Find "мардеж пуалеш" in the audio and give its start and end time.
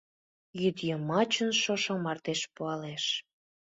2.03-3.05